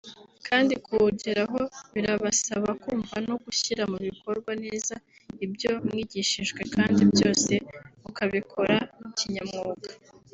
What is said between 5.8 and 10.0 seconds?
mwigishijwe kandi byose mukabikora kinyamwuga